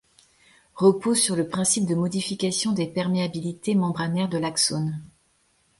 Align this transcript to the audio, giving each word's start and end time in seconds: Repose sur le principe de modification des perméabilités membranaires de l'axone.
Repose 0.73 1.19
sur 1.21 1.35
le 1.35 1.47
principe 1.47 1.85
de 1.87 1.93
modification 1.93 2.71
des 2.71 2.87
perméabilités 2.87 3.75
membranaires 3.75 4.29
de 4.29 4.39
l'axone. 4.39 4.99